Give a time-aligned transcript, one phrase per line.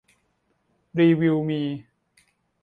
[0.99, 1.61] รีวิวมี